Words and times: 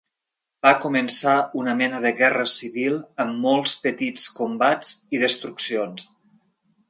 Va 0.67 0.69
començar 0.85 1.33
una 1.63 1.75
mena 1.81 1.99
de 2.05 2.11
guerra 2.21 2.45
civil 2.53 2.97
amb 3.25 3.37
molts 3.45 3.75
petits 3.85 4.27
combats 4.41 4.95
i 5.17 5.21
destruccions. 5.27 6.09